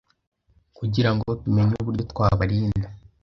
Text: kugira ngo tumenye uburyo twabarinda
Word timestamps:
kugira 0.77 1.09
ngo 1.15 1.27
tumenye 1.41 1.75
uburyo 1.81 2.03
twabarinda 2.11 2.87